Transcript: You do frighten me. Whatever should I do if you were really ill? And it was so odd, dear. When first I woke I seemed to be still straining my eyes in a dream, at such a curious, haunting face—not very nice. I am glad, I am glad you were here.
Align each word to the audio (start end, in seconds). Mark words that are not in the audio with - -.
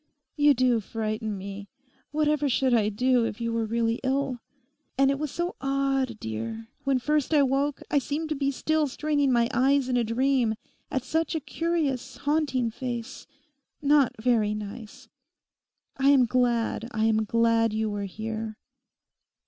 You 0.35 0.55
do 0.55 0.79
frighten 0.79 1.37
me. 1.37 1.69
Whatever 2.09 2.49
should 2.49 2.73
I 2.73 2.89
do 2.89 3.23
if 3.23 3.39
you 3.39 3.53
were 3.53 3.67
really 3.67 3.99
ill? 4.03 4.39
And 4.97 5.11
it 5.11 5.19
was 5.19 5.29
so 5.29 5.55
odd, 5.61 6.19
dear. 6.19 6.69
When 6.85 6.97
first 6.97 7.35
I 7.35 7.43
woke 7.43 7.83
I 7.91 7.99
seemed 7.99 8.29
to 8.29 8.35
be 8.35 8.49
still 8.49 8.87
straining 8.87 9.31
my 9.31 9.47
eyes 9.53 9.89
in 9.89 9.97
a 9.97 10.03
dream, 10.03 10.55
at 10.89 11.03
such 11.03 11.35
a 11.35 11.39
curious, 11.39 12.17
haunting 12.17 12.71
face—not 12.71 14.15
very 14.19 14.55
nice. 14.55 15.07
I 15.97 16.09
am 16.09 16.25
glad, 16.25 16.87
I 16.93 17.05
am 17.05 17.23
glad 17.23 17.71
you 17.71 17.87
were 17.91 18.05
here. 18.05 18.57